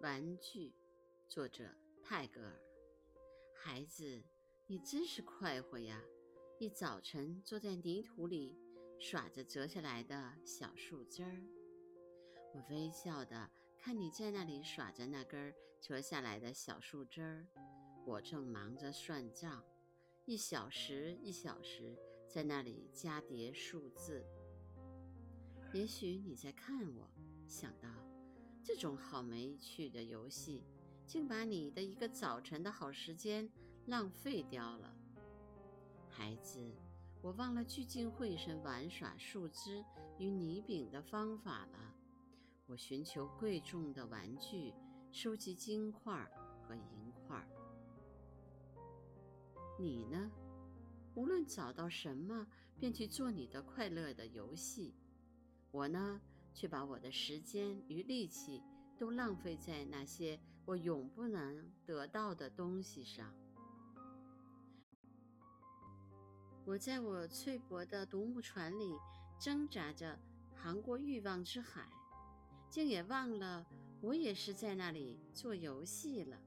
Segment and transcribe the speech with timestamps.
[0.00, 0.72] 玩具，
[1.28, 2.58] 作者泰戈尔。
[3.54, 4.24] 孩子，
[4.66, 6.02] 你真是快活呀！
[6.58, 8.58] 一早晨坐在泥土里
[8.98, 11.42] 耍着折下来的小树枝儿，
[12.54, 17.46] 我微笑的看你在那里耍着那根折下来的小树枝儿，
[18.06, 19.62] 我正忙着算账，
[20.24, 21.94] 一小时一小时
[22.26, 24.24] 在那里加叠数字。
[25.74, 27.10] 也许你在看我，
[27.46, 27.99] 想到。
[28.72, 30.64] 这种好没趣的游戏，
[31.04, 33.50] 竟把你的一个早晨的好时间
[33.86, 34.94] 浪费掉了。
[36.08, 36.72] 孩子，
[37.20, 39.84] 我忘了聚精会神玩耍树枝
[40.18, 41.96] 与泥饼的方法了。
[42.66, 44.72] 我寻求贵重的玩具，
[45.10, 46.24] 收集金块
[46.62, 47.44] 和银块。
[49.80, 50.30] 你呢？
[51.16, 52.46] 无论找到什么，
[52.78, 54.94] 便去做你的快乐的游戏。
[55.72, 56.20] 我呢？
[56.52, 58.62] 却把我的时间与力气
[58.98, 63.32] 都浪费在那些我永不能得到的东西上。
[66.64, 68.94] 我在我翠薄的独木船里
[69.40, 70.18] 挣扎着
[70.54, 71.88] 航过欲望之海，
[72.68, 73.66] 竟也忘了
[74.00, 76.38] 我也是在那里做游戏了。